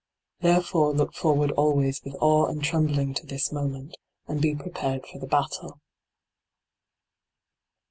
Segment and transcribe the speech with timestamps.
[0.39, 5.19] Therefore look forward always with awe and trembling to this moment, and be prepared for
[5.19, 5.79] the battle.